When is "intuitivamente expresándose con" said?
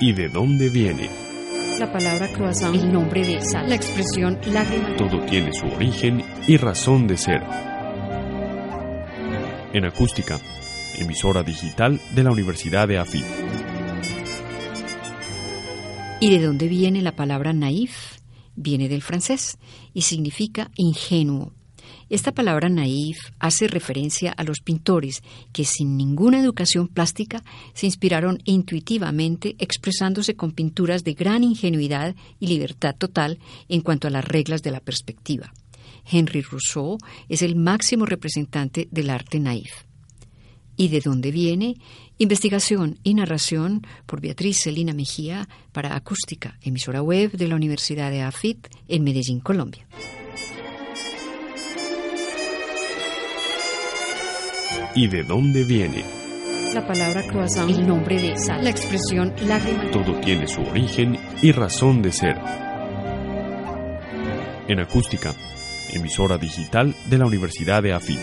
28.44-30.52